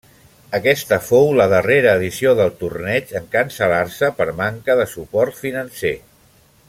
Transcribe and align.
Aquesta 0.59 0.97
fou 1.09 1.27
la 1.39 1.45
darrera 1.51 1.91
edició 2.01 2.33
del 2.39 2.49
torneig 2.63 3.13
en 3.21 3.29
cancel·lar-se 3.37 4.11
per 4.23 4.29
manca 4.41 4.79
de 4.81 4.89
suport 4.97 5.39
financer. 5.43 5.95